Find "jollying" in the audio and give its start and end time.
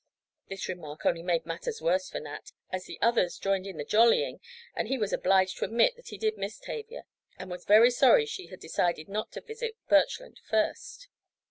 3.85-4.39